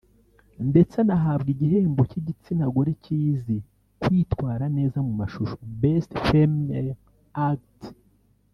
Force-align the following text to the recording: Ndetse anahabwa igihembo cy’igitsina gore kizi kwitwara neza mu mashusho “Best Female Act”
Ndetse 0.69 0.95
anahabwa 1.03 1.49
igihembo 1.55 2.01
cy’igitsina 2.09 2.63
gore 2.73 2.93
kizi 3.03 3.57
kwitwara 4.01 4.65
neza 4.77 4.97
mu 5.07 5.13
mashusho 5.19 5.55
“Best 5.81 6.09
Female 6.25 6.93
Act” 7.49 7.79